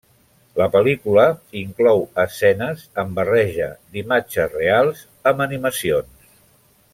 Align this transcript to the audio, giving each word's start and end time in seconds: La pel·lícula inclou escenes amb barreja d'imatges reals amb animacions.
La 0.59 0.67
pel·lícula 0.75 1.25
inclou 1.59 2.01
escenes 2.23 2.87
amb 3.03 3.13
barreja 3.19 3.69
d'imatges 3.97 4.51
reals 4.57 5.05
amb 5.33 5.45
animacions. 5.47 6.33